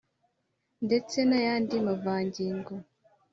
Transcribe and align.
Ndetse 0.85 1.17
na 1.29 1.39
yandi 1.45 1.75
mavangingo 1.87 2.73